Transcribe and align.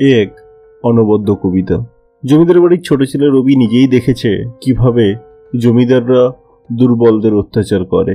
এ 0.00 0.08
এক 0.22 0.30
অনবদ্য 0.84 1.28
কবিতা। 1.42 1.76
জমিদার 2.24 2.58
বাড়ির 2.62 2.82
ছোট 2.88 3.00
ছেলে 3.10 3.26
রবি 3.26 3.54
নিজেই 3.62 3.88
দেখেছে 3.94 4.30
কীভাবে 4.62 5.06
জমিদাররা 5.54 6.22
দুর্বলদের 6.70 7.34
অত্যাচার 7.34 7.82
করে, 7.84 8.14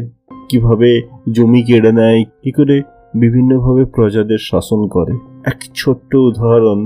কীভাবে 0.49 0.89
জমি 1.35 1.61
কেড়ে 1.67 1.91
নেয়, 1.99 2.21
কি 2.43 2.51
করে 2.57 2.77
বিভিন্নভাবে 3.13 3.83
প্রজাদের 3.95 4.41
শাসন 4.49 4.81
করে। 4.95 5.13
এক 5.51 5.59
ছোট্ট 5.75 6.11
উদাহরণ 6.29 6.79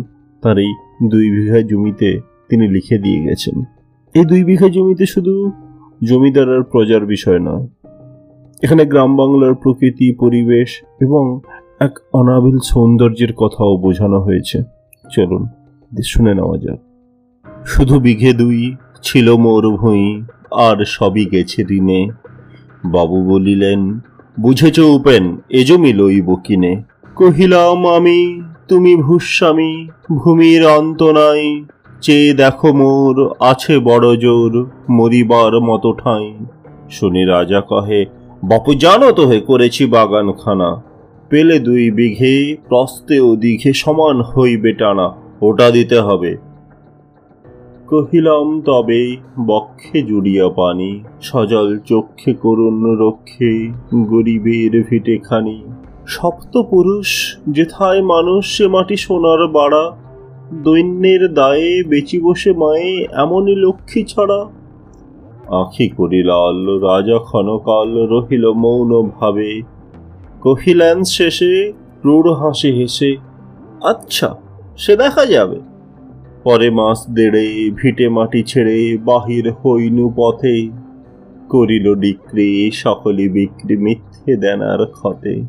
তার 0.43 0.57
এই 0.63 0.71
দুই 1.11 1.25
বিঘা 1.35 1.59
জমিতে 1.69 2.09
তিনি 2.49 2.65
লিখে 2.75 2.97
দিয়ে 2.97 3.19
গেছেন। 3.27 3.55
এই 4.15 4.25
দুই 4.25 4.41
বিঘা 4.49 4.67
জমিতে 4.75 5.05
শুধু 5.05 5.33
জমিদার 6.01 6.47
আর 6.55 6.63
প্রজার 6.71 7.03
বিষয় 7.05 7.39
নয়, 7.47 7.65
এখানে 8.63 8.83
গ্রাম 8.91 9.11
বাংলার 9.19 9.53
প্রকৃতি, 9.63 10.07
পরিবেশ 10.21 10.69
এবং 11.01 11.23
এক 11.79 11.93
অনাবিল 12.13 12.57
সৌন্দর্যের 12.71 13.31
কথাও 13.33 13.71
বোঝানো 13.83 14.19
হয়েছে। 14.27 14.57
চলুন 15.11 15.47
শুনে 16.05 16.33
নেওয়া 16.33 16.57
যাক। 16.57 16.79
শুধু 17.65 17.99
বিঘে 17.99 18.33
দুই 18.33 18.75
ছিল 19.01 19.35
মোর 19.35 19.69
ভুঁই, 19.69 20.23
আর 20.51 20.85
সবই 20.85 21.25
গেছে 21.25 21.63
ঋণে। 21.71 22.09
বাবু 22.85 23.25
বলিলেন, 23.25 23.99
বুঝেছ 24.39 24.79
উপেন, 24.79 25.37
এ 25.49 25.63
জমি 25.63 25.93
লইব 25.93 26.35
কিনে। 26.35 26.83
কহিলাম, 27.15 27.87
আমি, 27.87 28.41
তুমি 28.67 28.95
ভূস্বামী, 28.95 29.87
ভূমির 30.11 30.67
অন্ত 30.67 31.03
নাই। 31.03 31.65
চেয়ে 32.01 32.33
দেখো 32.33 32.73
মোর 32.73 33.33
আছে 33.39 33.79
বড় 33.79 34.17
জোর, 34.17 34.69
মরিবার 34.89 35.59
মতো 35.59 35.93
ঠাঁই। 35.93 36.35
শুনি 36.89 37.25
রাজা 37.25 37.61
কহে, 37.61 38.05
বাপু 38.43 38.73
জানো 38.73 39.11
তো 39.11 39.27
হে, 39.27 39.39
করেছি 39.39 39.85
বাগানখানা। 39.85 40.94
পেলে 41.29 41.59
দুই 41.59 41.91
বিঘে 41.91 42.55
প্রস্তে 42.69 43.19
ও 43.19 43.35
দিঘে 43.35 43.73
সমান 43.73 44.21
হইবে 44.21 44.73
টানা, 44.73 45.07
ওটা 45.41 45.71
দিতে 45.71 45.99
হবে। 45.99 46.37
কহিলাম, 47.87 48.61
তবে 48.61 49.15
বক্ষে 49.47 50.01
জুড়িয়া 50.01 50.49
পানি, 50.49 51.03
সজল 51.21 51.79
চক্ষে 51.79 52.33
করুণ 52.33 52.97
রক্ষে, 52.99 53.51
গরিবের 53.93 54.83
ভিটে 54.83 55.17
খানি। 55.17 55.63
সপ্ত 56.07 56.57
পুরুষ 56.61 57.37
যেথায় 57.49 58.01
মানুষ 58.01 58.57
সে 58.57 58.67
মাটি 58.67 58.97
সোনার 58.97 59.47
বাড়া, 59.47 59.91
দৈন্যের 60.63 61.33
দায়ে 61.33 61.83
বেচি 61.83 62.19
বসে 62.19 62.53
মায়ে 62.53 63.07
এমনই 63.13 63.55
লক্ষ্মী 63.55 64.03
ছাড়া? 64.03 64.39
আঁখি 65.51 65.87
করিলাল, 65.89 66.57
রাজা 66.79 67.17
ক্ষণকাল 67.17 67.89
রহিল 68.07 68.51
মৌন 68.53 68.91
ভাবে 69.19 69.61
কহিলেন 70.45 71.03
শেষে, 71.03 71.73
ক্রূর 72.01 72.33
হাসি 72.33 72.71
হেসে 72.71 73.17
আচ্ছা 73.83 74.35
সে 74.77 74.95
দেখা 74.95 75.25
যাবে। 75.25 75.59
পরে 76.43 76.69
মাস 76.69 77.05
দেড়ে, 77.13 77.71
ভিটে 77.71 78.09
মাটি 78.09 78.43
ছেড়ে, 78.43 78.97
বাহির 78.97 79.51
হইনু 79.51 80.13
পথে। 80.15 80.69
করিল 81.49 81.95
ডিক্রি, 81.95 82.71
সকলে 82.71 83.29
বিক্রি 83.29 83.77
মিথ্যে 83.77 84.35
দেনার 84.35 84.85
ক্ষতে। 84.85 85.41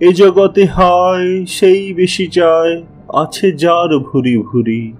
এ 0.00 0.12
জগতে 0.12 0.64
হায়, 0.64 1.44
সেই 1.46 1.94
বেশি 1.94 2.26
চায়, 2.26 2.82
আছে 3.08 3.52
যার 3.52 3.98
ভুরি 3.98 4.36
ভুরি। 4.36 4.92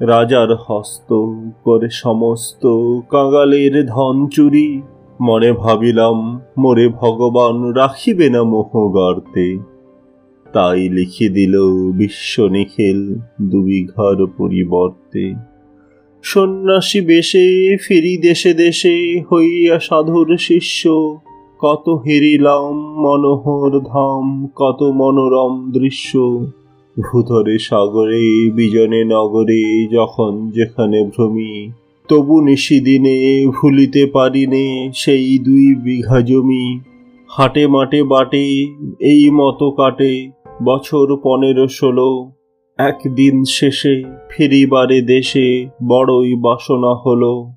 রাজার 0.00 0.54
হস্ত, 0.54 1.10
করে 1.64 1.90
সমস্ত, 1.90 2.66
কাঙালের 3.10 3.86
ধন 3.86 4.28
চুরি। 4.28 4.82
মনে 5.20 5.52
ভাবিলাম, 5.52 6.40
মোরে 6.58 6.88
ভগবান 6.88 7.72
রাখিবে 7.72 8.30
না 8.30 8.42
মোহ 8.42 8.88
গর্তে 8.88 9.58
তাই 10.52 10.88
লিখে 10.88 11.28
দিল 11.28 11.60
বিশ্ব 11.92 12.46
নিখিল 12.46 13.14
দুবিঘার 13.42 14.26
পরিবর্তে। 14.26 15.34
সন্ন্যাসী 16.22 17.00
বেশে 17.00 17.76
ফিরি 17.76 18.16
দেশে 18.16 18.54
দেশে 18.54 19.22
হইয়া 19.32 19.78
সাধুর 19.78 20.36
শিষ্য। 20.36 20.88
কত 21.58 21.88
হেরিলাম 21.88 22.74
মনোহর 22.74 23.80
ধাম, 23.80 24.48
কত 24.56 24.82
মনোরম 24.82 25.72
দৃশ্য। 25.72 26.18
ভূধরে 26.96 27.58
সাগরে, 27.58 28.50
বিজনে 28.50 29.04
নগরে, 29.04 29.86
যখন 29.86 30.50
যেখানে 30.50 31.04
ভ্রমি 31.04 31.70
তবু 32.08 32.40
নিশিদিনে 32.40 33.46
ভুলিতে 33.46 34.06
পারিনে 34.06 34.90
সেই 34.94 35.38
দুই 35.38 35.74
বিঘা 35.74 36.20
জমি। 36.20 36.80
হাটে 37.28 37.66
মাটে 37.66 38.02
বাটে, 38.02 38.46
এই 39.00 39.30
মতো 39.30 39.70
কাটে 39.70 40.30
বছর 40.64 41.16
পনেরো 41.22 41.68
ষোলো। 41.68 42.32
একদিন 42.78 43.42
শেষে 43.48 44.04
ফিরিবারে 44.30 45.00
দেশে 45.00 45.66
বড়ই 45.88 46.34
বাসনা 46.34 46.94
হলো। 46.94 47.52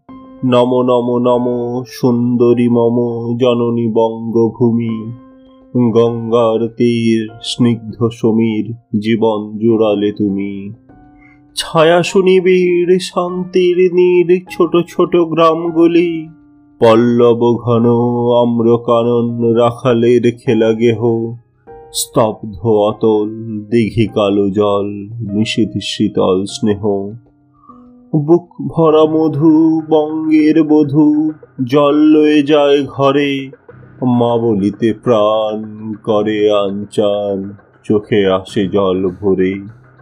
নম 0.46 0.82
নম 0.82 1.18
নম 1.18 1.46
সুন্দরী 1.88 2.70
মম 2.70 2.98
জননী 3.38 3.88
বঙ্গভূমি। 3.94 5.12
গঙ্গার 5.92 6.68
তীর 6.68 7.30
স্নিগ্ধ 7.44 8.08
সমীর 8.14 8.74
জীবন 9.00 9.58
জোড়ালে 9.58 10.12
তুমি। 10.12 10.72
ছায়া 11.60 12.00
শুনিবীর 12.04 12.90
শান্তির 13.00 13.78
নীর 13.94 14.30
ছোট 14.50 14.74
ছোট 14.88 15.14
গ্রামগুলি, 15.32 16.12
পল্লব 16.82 17.42
ঘন 17.66 17.86
আম্র 18.44 18.68
কানন 18.88 19.28
রাখালের 19.56 20.24
খেলা 20.40 20.72
গেহ 20.74 21.02
স্তব্ধ 21.94 22.58
অতল 22.90 23.30
দিঘি 23.72 24.08
কালো 24.08 24.48
জল 24.50 24.88
নিষিধ 25.34 25.74
শীতল 25.84 26.38
স্নেহ। 26.46 26.84
বুক 28.14 28.48
ভরা 28.68 29.04
মধু, 29.06 29.54
বঙ্গের 29.90 30.58
বধূ, 30.64 31.08
জল 31.64 31.96
লয়ে 32.14 32.40
যায় 32.44 32.80
ঘরে 32.88 33.32
মা 34.20 34.34
বলিতে 34.38 34.90
প্রাণ 35.04 35.58
করে 36.04 36.40
আনচান, 36.64 37.38
চোখে 37.84 38.22
আসে 38.38 38.64
জল 38.68 39.00
ভরে। 39.22 39.54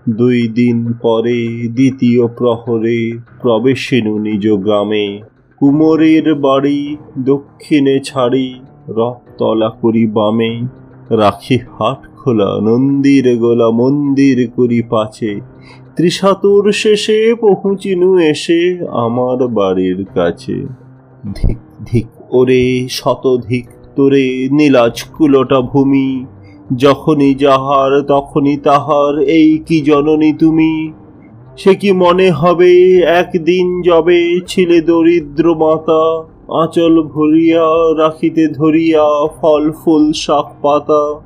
দুই 0.09 0.47
দিন 0.47 0.94
পরে 0.94 1.68
দ্বিতীয় 1.68 2.28
প্রহরে 2.28 3.12
প্রবেশিনু 3.41 4.18
নিজ 4.18 4.47
গ্রামে। 4.50 5.22
কুমোরের 5.57 6.35
বাড়ি 6.35 6.97
দক্ষিণে 7.19 8.00
ছাড়ি, 8.00 8.59
রথতলা 8.88 9.69
করি 9.69 10.07
বামে। 10.07 10.62
রাখি 11.09 11.57
হাট 11.57 12.07
খোলা, 12.17 12.59
নন্দির 12.62 13.38
গোলা 13.38 13.69
মন্দির 13.69 14.51
করি 14.56 14.81
পাছে। 14.81 15.40
ত্রিশাতুর 15.96 16.72
শেষে 16.72 17.35
পৌঁছিনু 17.41 18.19
এসে 18.19 18.79
আমার 18.90 19.47
বাড়ির 19.47 20.06
কাছে। 20.06 20.66
ধিক 21.34 21.57
ধিক 21.85 22.07
ওরে 22.29 22.88
শতধিক 22.91 23.67
তোরে, 23.96 24.50
নীলাজ 24.51 25.03
কুলোটা 25.03 25.62
ভূমি। 25.62 26.25
যখনই 26.75 27.33
যাহার 27.33 28.01
তখনই 28.01 28.57
তাহার, 28.57 29.19
এই 29.19 29.57
কি 29.57 29.81
জননী 29.81 30.33
তুমি? 30.33 30.91
সে 31.57 31.75
কি 31.75 31.91
মনে 31.91 32.31
হবে, 32.31 33.01
একদিন 33.01 33.81
যবে 33.81 34.39
ছিলে 34.47 34.81
দরিদ্র 34.81 35.55
মাতা, 35.55 36.28
আঁচল 36.53 37.01
ভরিয়া 37.01 37.97
রাখিতে 37.97 38.47
ধরিয়া 38.47 39.28
ফল, 39.41 39.72
ফুল, 39.72 40.13
শাক, 40.13 40.45
পাতা। 40.61 41.22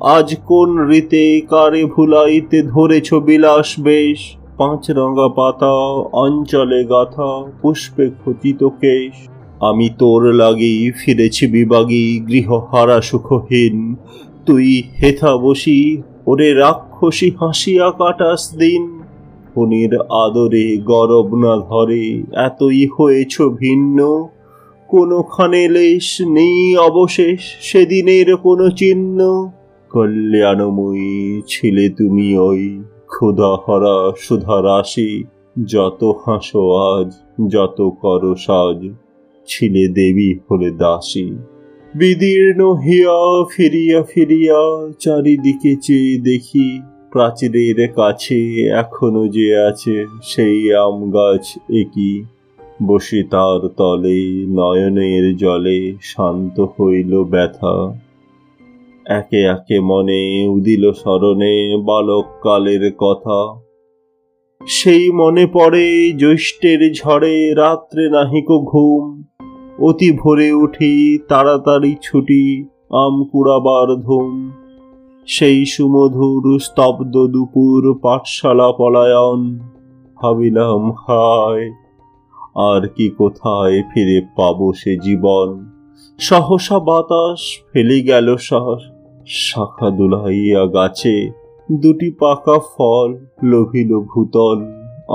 আজ 0.00 0.36
কোন 0.46 0.78
রীতে 0.78 1.40
কারে 1.40 1.84
ভুলাইতে 1.84 2.62
ধরেছ 2.62 3.14
বিলাস 3.14 3.80
বেশ? 3.80 4.36
পাঁচ 4.58 4.90
রঙা 4.90 5.28
পাতা, 5.28 5.72
অঞ্চলে 6.12 6.84
গাথা, 6.84 7.50
পুষ্পে 7.62 8.10
খচিত 8.10 8.68
কেশ। 8.80 9.28
আমি 9.60 9.90
তোর 9.98 10.32
লাগি 10.32 10.92
ফিরেছি 10.98 11.46
বিবাগী, 11.46 12.20
গৃহহারা 12.28 13.00
সুখহীন। 13.00 13.96
তুই 14.50 14.82
হেথা 15.02 15.36
বসি, 15.36 16.02
ওরে 16.26 16.54
রাক্ষসী 16.54 17.30
হাসিয়া 17.30 17.90
কাটাস 17.90 18.56
দিন। 18.56 19.00
ফণির 19.54 19.92
আদরে 19.96 20.76
গরব 20.76 21.34
না 21.34 21.56
ধরে, 21.56 22.22
এতই 22.36 22.86
হয়েছ 22.86 23.42
ভিন্ন। 23.42 24.28
কোনোখানে 24.88 25.68
লেশ 25.68 26.22
নেই 26.22 26.76
অবশেষ, 26.76 27.40
সেদিনের 27.60 28.36
কোনো 28.36 28.70
চিহ্ন। 28.70 29.18
কল্যাণময়ী 29.90 31.42
ছিলে 31.46 31.88
তুমি 31.88 32.38
ওই 32.38 32.82
ক্ষুধাহরা 33.06 34.12
সুধা 34.18 34.62
রাশি, 34.62 35.24
যত 35.66 36.12
হাসো 36.24 36.62
আজ, 36.70 37.10
যত 37.48 37.90
কর 38.02 38.34
সাজ, 38.34 38.88
ছিলে 39.46 39.88
দেবী 39.88 40.34
হলে 40.34 40.70
দাসী। 40.70 41.28
বিদীর্ণ 41.94 42.72
হিয়া 42.72 43.44
ফিরিয়া 43.54 44.02
ফিরিয়া 44.02 44.90
চারিদিকে 44.98 45.76
চেয়ে 45.76 46.18
দেখি, 46.18 46.80
প্রাচীরের 47.12 47.92
কাছে 47.92 48.68
এখনও 48.68 49.28
যে 49.28 49.56
আছে 49.56 50.06
সেই 50.22 50.74
আম 50.74 51.10
গাছ 51.10 51.58
একই। 51.70 52.24
বসে 52.82 53.22
তার 53.22 53.68
তলে 53.68 54.46
নয়নের 54.48 55.36
জলে 55.36 55.92
শান্ত 56.02 56.60
হইল 56.60 57.24
ব্যথা। 57.24 57.94
একে 59.06 59.40
একে 59.40 59.80
মনে 59.80 60.46
উদিল 60.48 60.92
স্মরণে 60.92 61.76
বালক 61.84 62.24
কালের 62.42 62.92
কথা। 62.92 63.60
সেই 64.66 65.12
মনে 65.12 65.46
পড়ে 65.46 66.12
জ্যৈষ্ঠের 66.12 66.92
ঝড়ে 66.92 67.54
রাত্রে 67.54 68.10
নাহিক 68.10 68.44
ঘুম। 68.44 69.19
অতি 69.80 70.10
ভোরে 70.12 70.52
উঠি, 70.52 71.18
তাড়াতাড়ি 71.28 71.96
ছুটি, 72.02 72.64
আম 72.90 73.24
কুড়াবার 73.24 73.88
ধুম। 73.96 74.50
সেই 75.26 75.64
সুমধুর 75.64 76.44
স্তব্ধ 76.60 77.14
দুপুর 77.26 77.94
পাঠশালা 78.02 78.72
পলায়ন, 78.72 79.58
ভাবিলাম, 80.16 80.90
হায়, 80.90 81.66
আর 82.70 82.82
কি 82.88 83.06
কোথায় 83.10 83.82
ফিরে 83.82 84.18
পাবো 84.36 84.72
সে 84.72 84.96
জীবন? 84.96 85.48
সহসা 86.18 86.78
বাতাস 86.78 87.40
ফেলে 87.72 88.00
গেল 88.00 88.36
শ্বাস 88.36 88.82
শাখা 89.26 89.90
দুলাইয়া 89.90 90.66
গাছে, 90.66 91.16
দুটি 91.72 92.10
পাকা 92.10 92.56
ফল 92.72 93.10
লোভিল 93.42 93.90
ভূতল 94.00 94.58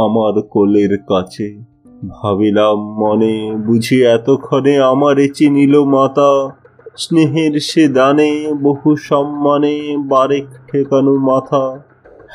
আমার 0.05 0.41
কোলের 0.41 0.93
কাছে। 1.07 1.74
ভাবিলাম 2.03 2.77
মনে 2.77 3.51
বুঝি 3.55 4.03
এতক্ষণে 4.03 4.79
আমারে 4.79 5.27
চিনিল 5.27 5.83
মাতা। 5.83 6.51
স্নেহের 6.97 7.59
সে 7.59 7.87
দানে 7.87 8.53
বহু 8.61 8.95
সম্মানে 8.95 9.97
বারেক 9.97 10.45
ঠেকানো 10.71 11.15
মাথা। 11.15 11.79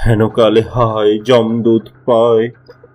হেনকালে 0.06 0.60
হায় 0.60 1.18
জমদূত 1.18 1.88
পায়, 2.06 2.50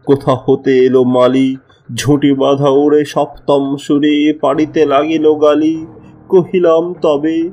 কোথা 0.06 0.38
হতে 0.46 0.78
এলো 0.78 1.04
মালি? 1.04 1.58
ঝুঁটি 1.96 2.34
বাঁধা 2.34 2.70
ওড়ে 2.70 3.06
সপ্তম 3.06 3.78
সুরে 3.78 4.34
পাড়িতে 4.34 4.86
লাগিল 4.86 5.34
গালি। 5.34 5.86
কহিলাম, 6.30 6.94
তবে 7.02 7.50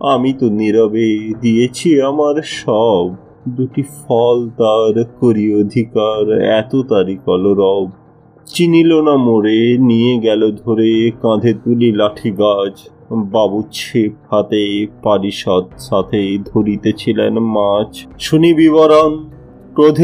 আমি 0.00 0.32
তো 0.32 0.48
নীরবে 0.48 1.32
দিয়েছি 1.40 2.02
আমার 2.02 2.42
সব। 2.42 3.14
দুটি 3.48 3.82
ফল 3.82 4.48
তার 4.48 5.04
করি 5.20 5.60
অধিকার, 5.60 6.40
এত 6.42 6.76
তারি 6.76 7.16
কলরব 7.16 8.01
চিনিল 8.46 9.00
না 9.00 9.16
মোড়ে 9.16 9.78
নিয়ে 9.78 10.18
গেল 10.18 10.50
ধরে 10.50 11.10
কাঁধে 11.10 11.54
তুলি 11.54 11.92
লাঠি 11.92 12.30
গাছ। 12.30 12.88
বাবু 13.12 13.62
ছিপ 13.72 14.34
হাতে 14.34 14.86
পারিষদ 15.02 15.64
সাথে 15.78 16.38
ধরিতেছিলেন 16.38 17.38
মাছ। 17.38 18.06
শুনি 18.18 18.54
বিবরণ 18.54 19.24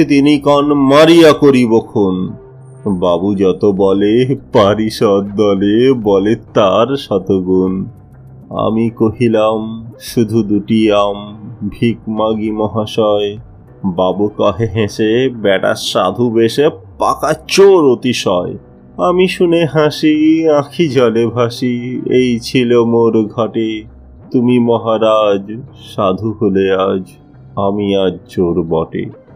তিনি 0.09 0.39
কন, 0.39 0.75
মারিয়া 0.75 1.33
করিব 1.33 1.79
খুন। 1.79 2.33
বাবু 2.87 3.35
যত 3.35 3.65
বলে, 3.65 4.37
পারিষদ 4.53 5.27
দলে 5.37 5.93
বলে 5.93 6.37
তার 6.55 6.97
শতগুণ। 6.97 7.85
আমি 8.51 8.91
কহিলাম, 8.91 9.87
শুধু 10.01 10.43
দুটি 10.43 10.93
আম, 10.93 11.39
ভিক 11.69 12.09
মাগি 12.09 12.51
মহাশয় 12.51 13.37
বাবু 13.85 14.29
কহে 14.29 14.67
হেসে, 14.67 15.29
বেটা 15.29 15.75
সাধু 15.75 16.31
বেশে 16.31 16.69
পাকা 16.99 17.35
চোর 17.49 17.93
অতিশয়। 17.93 18.57
আমি 18.97 19.29
শুনে 19.29 19.65
হাসি, 19.65 20.49
আঁখি 20.49 20.89
জলে 20.89 21.27
ভাসি, 21.27 22.01
এই 22.11 22.39
ছিল 22.39 22.85
মোর 22.85 23.29
ঘটে। 23.29 23.85
তুমি 24.33 24.59
মহারাজ, 24.59 25.61
সাধু 25.95 26.33
হলে 26.33 26.73
আজ 26.73 27.11
আমি 27.57 27.97
আজ 27.97 28.19
চোর 28.29 28.63
বটে। 28.63 29.28